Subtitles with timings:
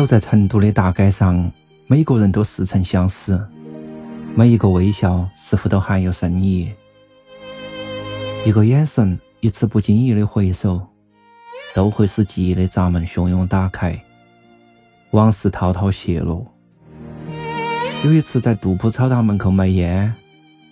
[0.00, 1.52] 走在成都的大街上，
[1.86, 3.38] 每个人都似曾相识，
[4.34, 6.72] 每一个微笑似乎都含有深意。
[8.46, 10.80] 一个眼神，一次不经意的回首，
[11.74, 14.02] 都会使记忆的闸门汹涌打开，
[15.10, 16.46] 往事滔滔泄露。
[18.02, 20.10] 有一次在杜甫草堂门口卖烟，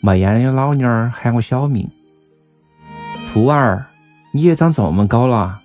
[0.00, 1.86] 卖烟的老妞儿喊我小名
[3.30, 3.84] ：“兔儿，
[4.32, 5.60] 你也长这么高了。”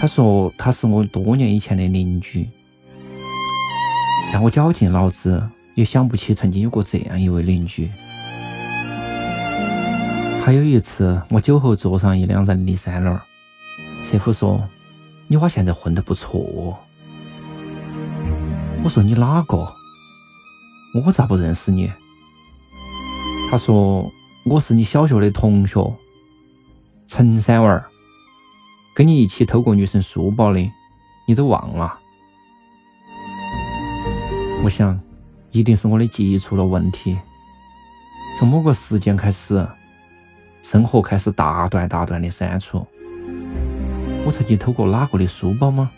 [0.00, 2.48] 他说他是我多年以前的邻居，
[4.32, 5.42] 但我绞尽脑汁
[5.74, 7.90] 也想不起曾经有过这样一位邻居。
[10.44, 13.20] 还有一次，我酒后坐上一辆人力三轮，
[14.04, 14.62] 车夫说
[15.26, 16.78] ：“你娃现在混得不错。”
[18.84, 19.66] 我说：“你哪个？
[21.04, 21.90] 我咋不认识你？”
[23.50, 24.08] 他说
[24.46, 25.92] ：“我是你小学的同学，
[27.08, 27.84] 陈三娃儿。”
[28.98, 30.72] 跟你一起偷过女生书包的，
[31.24, 32.00] 你都忘了？
[34.64, 35.00] 我想，
[35.52, 37.16] 一定是我的记忆出了问题。
[38.36, 39.64] 从某个时间开始，
[40.64, 42.84] 生活开始大段大段的删除。
[44.26, 45.92] 我曾经偷过哪个的书包吗？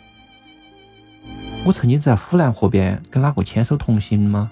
[1.65, 4.51] 我曾经在呼兰河边跟哪个牵手同行吗？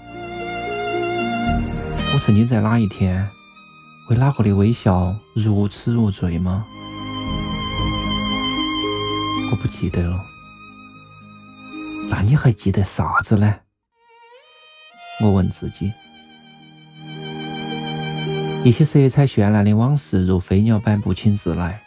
[2.15, 3.29] 我曾经在哪一天
[4.09, 6.65] 为哪个的微笑如痴如醉吗？
[9.61, 10.25] 不记得了，
[12.09, 13.55] 那你还记得啥子呢？
[15.21, 15.93] 我问自己。
[18.65, 21.81] 一些色彩绚烂的往事如飞鸟般不请自来。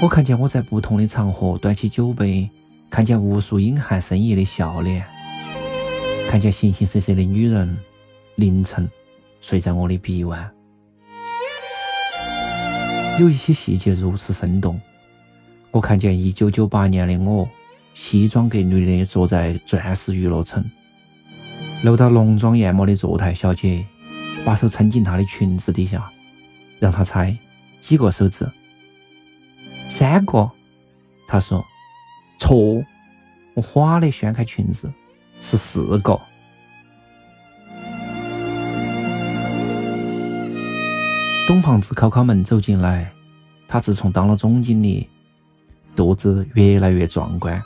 [0.00, 2.48] 我看见我在不同的场合端起酒杯，
[2.90, 5.04] 看见无数隐含深意的笑脸，
[6.28, 7.78] 看见形形色色的女人
[8.36, 8.88] 凌晨
[9.40, 10.52] 睡在我的臂弯。
[13.18, 14.80] 有一些细节如此生动。
[15.72, 17.48] 我看见一九九八年的我，
[17.94, 20.62] 西装革履的坐在钻石娱乐城，
[21.82, 23.82] 楼道浓妆艳抹的坐台小姐，
[24.44, 26.12] 把手撑进她的裙子底下，
[26.78, 27.34] 让她猜
[27.80, 28.46] 几个手指。
[29.88, 30.50] 三个，
[31.26, 31.64] 她说，
[32.38, 32.84] 错，
[33.54, 34.92] 我哗的掀开裙子，
[35.40, 36.20] 是四个。
[41.46, 43.10] 董胖子敲敲门走进来，
[43.66, 45.08] 他自从当了总经理。
[45.94, 47.62] 肚子越来越壮观，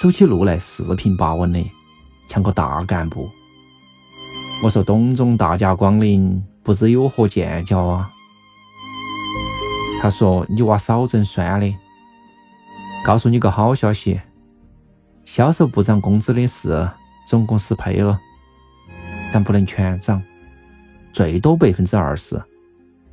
[0.00, 1.62] 走起路来四平八稳的，
[2.28, 3.28] 像个大干部。
[4.62, 8.10] 我说：“董总大驾光临，不知有何见教啊？”
[10.00, 11.74] 他说：“你娃少整酸的。
[13.04, 14.18] 告诉你个好消息，
[15.26, 16.90] 销售部长工资的事
[17.26, 18.18] 总公司批了，
[19.32, 20.22] 但不能全涨，
[21.12, 22.42] 最多百分之二十。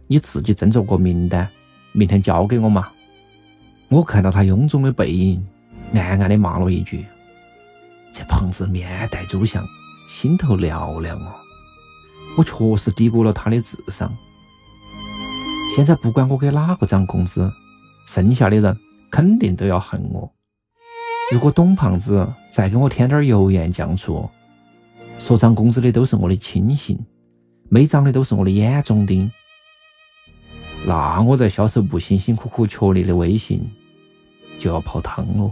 [0.08, 1.46] 你自己斟酌个名单，
[1.92, 2.90] 明天交给我嘛。”
[3.91, 5.46] 我看到他臃肿的背影，
[5.94, 7.06] 暗暗的骂了一句
[8.13, 9.62] ：“这胖子面带猪相，
[10.07, 11.35] 心头嘹亮哦！”
[12.39, 14.10] 我确实低估了他的智商。
[15.75, 17.51] 现在不管我给哪个涨工资，
[18.07, 18.77] 剩下的人
[19.12, 20.33] 肯定都要恨我。
[21.30, 24.30] 如果董胖子再给我添点油盐酱醋，
[25.19, 26.98] 说涨工资的都是我的亲信，
[27.68, 29.30] 没涨的都是我的眼中钉，
[30.86, 33.69] 那我在销售部辛辛苦苦确立的威信。
[34.62, 35.52] 就要泡汤了。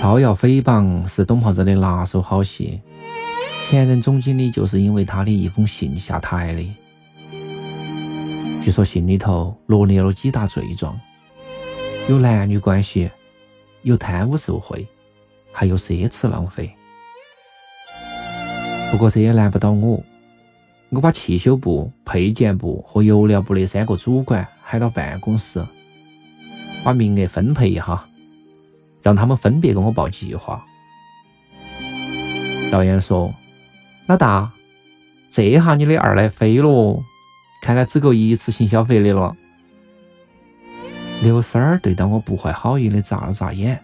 [0.00, 2.80] 造谣诽谤是董胖子的拿手好戏，
[3.68, 6.76] 前任总经理就是因为他的一封信下台的。
[8.62, 10.98] 据说信里头罗列了几大罪状，
[12.08, 13.10] 有男女关系，
[13.82, 14.86] 有贪污受贿，
[15.52, 16.74] 还有奢侈浪费。
[18.90, 20.02] 不过这也难不倒我，
[20.90, 25.64] 我把汽修部、配件部和油料部的三个主管喊到办公室，
[26.82, 28.04] 把名额分配一下，
[29.02, 30.64] 让他们分别给我报计划。
[32.70, 33.32] 赵岩说
[34.08, 34.50] ：“老大，
[35.30, 37.02] 这下你的二奶飞了，
[37.60, 39.36] 看来只够一次性消费的了。”
[41.22, 43.80] 刘三儿对到我不怀好意的眨了眨眼，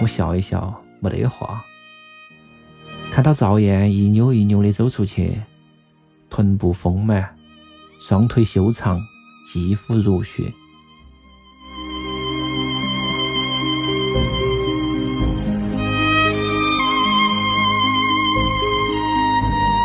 [0.00, 1.62] 我笑一笑，没得话。
[3.10, 5.38] 看到赵燕一扭一扭的走出去，
[6.30, 7.36] 臀部丰满，
[8.00, 8.98] 双腿修长，
[9.52, 10.50] 肌肤如雪。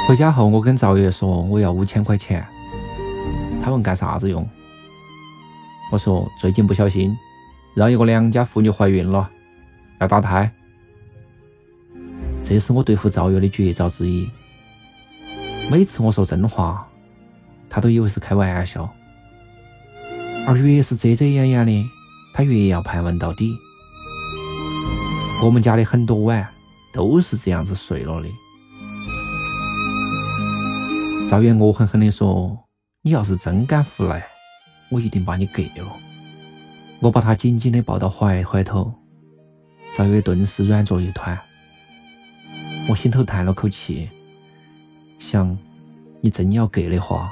[0.07, 2.47] 回家后，我跟赵月说我要五千块钱，
[3.61, 4.47] 他问干啥子用？
[5.91, 7.13] 我说最近不小心
[7.75, 9.29] 让一个良家妇女怀孕了，
[9.99, 10.49] 要打胎。
[12.41, 14.29] 这是我对付赵月的绝招之一。
[15.69, 16.87] 每次我说真话，
[17.69, 18.89] 他都以为是开玩笑，
[20.47, 21.89] 而越是遮遮掩掩的，
[22.33, 23.53] 他越要盘问到底。
[25.43, 26.47] 我们家的很多碗
[26.93, 28.29] 都是这样子碎了的。
[31.29, 32.57] 赵月恶狠狠地说
[33.03, 34.25] ：“你要是真敢胡来，
[34.89, 35.93] 我一定把你给了。”
[37.01, 38.91] 我把他紧紧地抱到怀怀头，
[39.97, 41.37] 赵月顿时软作一团。
[42.87, 44.09] 我心头叹了口气，
[45.19, 45.55] 想：
[46.21, 47.29] 你真要给的话，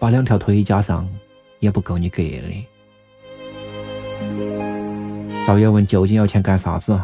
[0.00, 1.08] 把两条腿加上
[1.60, 2.48] 也不够你给的。
[5.46, 7.00] 赵月问：“究竟要钱干啥子？”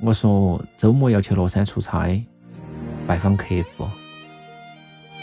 [0.00, 2.22] 我说：“周末要去乐山出差，
[3.06, 3.88] 拜访客户。”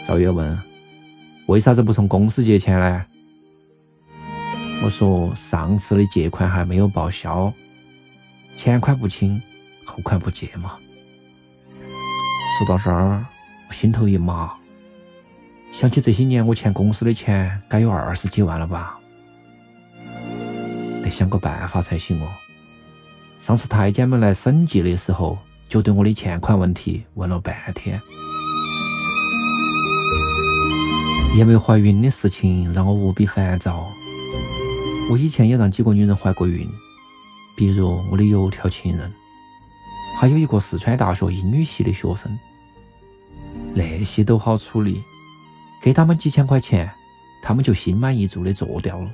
[0.06, 0.58] 赵月问
[1.48, 3.06] ：“为啥子不从公司借钱呢？”
[4.84, 7.52] 我说：“上次的借款还没有报销，
[8.58, 9.42] 前款不清，
[9.86, 10.78] 后款不借嘛。”
[12.58, 13.26] 说到这儿，
[13.70, 14.54] 我心头一麻，
[15.78, 18.98] 想起这些年我欠公司的钱，该有二十几万了吧？
[21.04, 22.28] 得想个办法才行哦。
[23.42, 25.38] 上次太监们来审计的时候，
[25.68, 28.02] 就对我的欠款问题问了半天。
[31.36, 33.86] 叶梅怀孕的事情让我无比烦躁。
[35.12, 36.66] 我以前也让几个女人怀过孕，
[37.58, 39.14] 比如我的油条情人，
[40.18, 42.40] 还有一个四川大学英语系的学生。
[43.74, 45.04] 那些都好处理，
[45.86, 46.90] 给他们几千块钱，
[47.44, 49.10] 他们就心满意足的做掉了，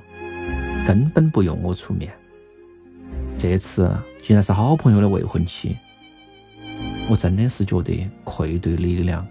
[0.86, 2.10] 根本不用我出面。
[3.36, 5.76] 这次竟然是好朋友的未婚妻，
[7.10, 9.22] 我真的是觉得愧对李良。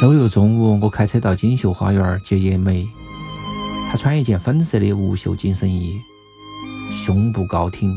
[0.00, 2.86] 周六中午，我开车到锦绣花园接叶梅。
[3.90, 5.98] 她穿一件粉色的无袖紧身衣，
[7.04, 7.92] 胸部高挺，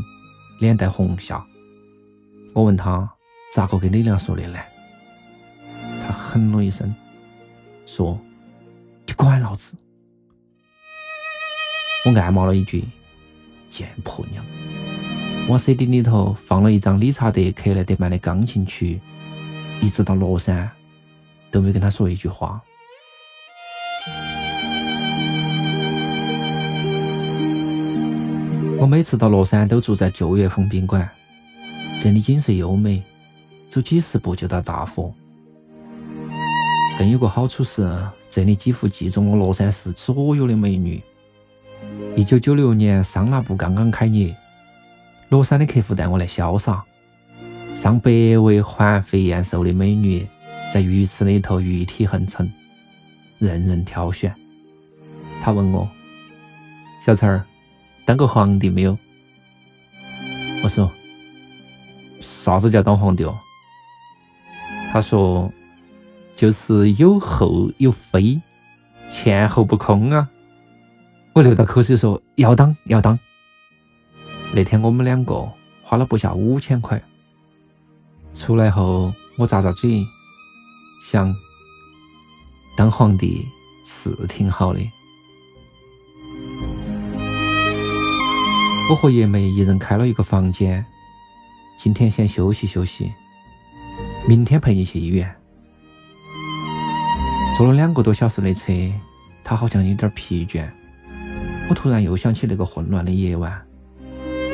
[0.60, 1.46] 脸带红霞。
[2.52, 3.08] 我问她
[3.54, 4.58] 咋个跟李良说的呢？
[6.34, 6.92] 哼了一声，
[7.86, 8.20] 说
[9.06, 9.78] ：“你管老子！”
[12.06, 12.84] 我暗骂了一句
[13.70, 14.44] ：“贱婆娘！”
[15.48, 19.00] 往 CD 里头放了一张理查德·克莱德曼的钢琴曲，
[19.80, 20.70] 一直到乐山。
[21.52, 22.60] 都没跟他说一句话。
[28.80, 31.08] 我每次到乐山都住在旧月峰宾馆，
[32.02, 33.04] 这里景色优美，
[33.70, 35.14] 走几十步就到大佛。
[36.98, 37.90] 更有个好处是，
[38.30, 41.02] 这里几乎集中了乐山市所有的美女。
[42.16, 44.36] 一九九六年桑拿部刚刚开业，
[45.30, 46.84] 乐山的客户带我来潇洒，
[47.76, 50.28] 上百位环肥燕瘦的美女。
[50.74, 52.52] 在浴池里头，玉体横陈，
[53.38, 54.34] 任人挑选。
[55.40, 55.88] 他问我
[57.06, 57.46] ：“小陈儿，
[58.06, 58.98] 当过皇帝没有？”
[60.64, 60.92] 我说
[62.20, 63.38] ：“啥子叫当皇帝哦？”
[64.92, 65.52] 他说
[66.36, 68.42] ：“就是有后有妃，
[69.10, 70.30] 前后不空啊。”
[71.34, 73.18] 我流到口水说：“要当要当。”
[74.54, 75.50] 那天我们两个
[75.82, 77.02] 花了不下五千块。
[78.34, 80.06] 出来后，我咂咂嘴。
[81.12, 81.36] 想
[82.76, 83.46] 当皇帝
[83.86, 84.80] 是挺好的。
[88.90, 90.84] 我和叶梅一人开了一个房间，
[91.78, 93.12] 今天先休息休息，
[94.28, 95.36] 明天陪你去医院。
[97.56, 98.74] 坐了两个多小时的车，
[99.44, 100.68] 他好像有点疲倦。
[101.70, 103.62] 我突然又想起那个混乱的夜晚，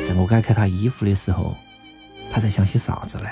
[0.06, 1.56] 在我解开他衣服的时候，
[2.30, 3.28] 他在想些啥子呢？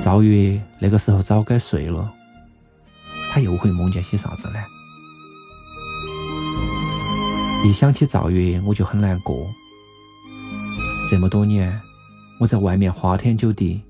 [0.00, 2.08] 赵月那个时候早该睡了，
[3.32, 4.60] 他又会梦见些啥子呢？
[7.64, 9.44] 一想起赵月，我就很难过。
[11.10, 11.78] 这么多年，
[12.38, 13.82] 我在外面花天酒地，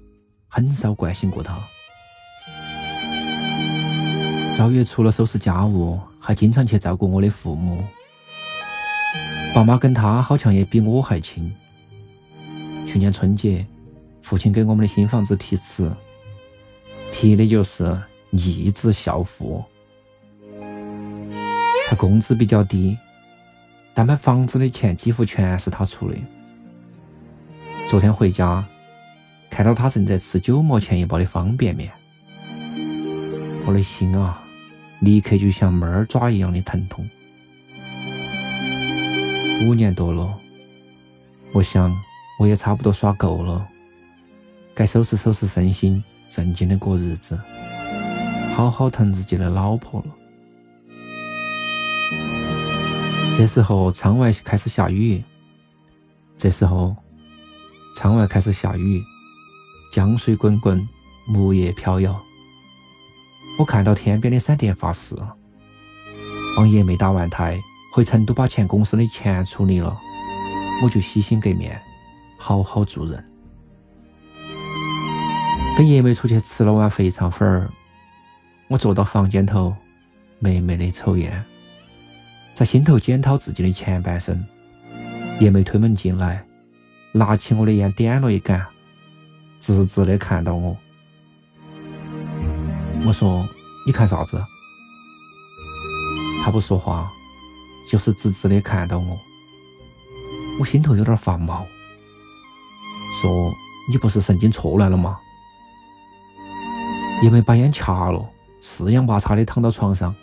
[0.48, 1.60] 很少关心过他。
[4.58, 7.80] 赵月除了收拾家务，还经常去照顾我的父母。
[9.54, 11.54] 爸妈跟他好像也比我还亲。
[12.84, 13.64] 去年春节，
[14.20, 15.92] 父亲给我们的新房子题词，
[17.12, 17.96] 题的就是
[18.30, 19.64] “逆子孝父”。
[21.88, 22.98] 他工资比较低，
[23.94, 26.16] 但买房子的钱几乎全是他出的。
[27.88, 28.66] 昨天回家，
[29.50, 31.92] 看到他正在吃九毛钱一包的方便面，
[33.64, 34.42] 我的心啊，
[35.00, 37.08] 立刻就像猫儿爪一样的疼痛。
[39.66, 40.38] 五年多了，
[41.52, 41.92] 我想
[42.38, 43.66] 我也差不多耍够了，
[44.74, 47.38] 该收拾收拾身心，正经的过日子，
[48.54, 50.14] 好好疼自己的老婆了。
[53.36, 55.22] 这时候窗外开始下雨，
[56.36, 56.96] 这时候
[57.96, 59.02] 窗外开始下雨，
[59.92, 60.88] 江水滚滚，
[61.26, 62.20] 木叶飘摇。
[63.58, 65.16] 我看到天边的闪电发誓，
[66.56, 67.58] 王爷没打完胎。
[67.90, 69.98] 回成都把前公司的钱处理了，
[70.84, 71.80] 我就洗心革面，
[72.38, 73.24] 好好做人。
[75.76, 77.68] 跟爷妹出去吃了碗肥肠粉儿，
[78.68, 79.74] 我坐到房间头，
[80.38, 81.44] 美美的抽烟，
[82.54, 84.44] 在心头检讨自己的前半生。
[85.40, 86.44] 爷妹推门进来，
[87.10, 88.64] 拿起我的烟点了一杆，
[89.58, 90.76] 直直的看到我。
[93.06, 93.48] 我说
[93.86, 94.44] ：“你看啥子？”
[96.44, 97.10] 他不说话。
[97.90, 99.18] 就是直直的看到我，
[100.60, 101.66] 我心头有点发毛，
[103.22, 103.50] 说
[103.90, 105.18] ：“你不是神经错乱了吗？”
[107.24, 108.22] 因为把烟掐了，
[108.60, 110.14] 四仰八叉的躺到床上，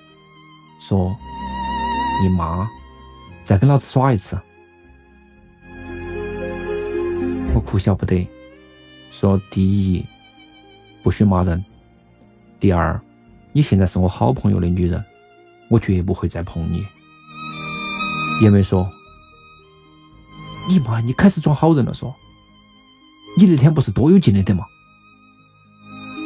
[0.79, 1.17] 说
[2.21, 2.69] ：“你妈，
[3.43, 4.39] 再跟老子耍一次。”
[7.55, 8.29] 我哭笑不得，
[9.11, 10.05] 说：“第一，
[11.01, 11.59] 不许骂人；
[12.59, 12.99] 第二，
[13.51, 15.03] 你现在是我好朋友的女人，
[15.69, 16.85] 我绝不会再碰你。”
[18.41, 18.89] 爷妹说
[20.69, 22.13] ：“你妈，你开始装好人了，说
[23.37, 24.65] 你那天不是多有劲的得吗？”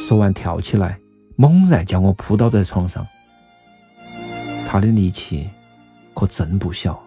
[0.08, 1.00] 说完跳起来，
[1.36, 3.06] 猛然将我扑倒在床上。
[4.68, 5.50] 他的力气
[6.14, 7.00] 可真不小。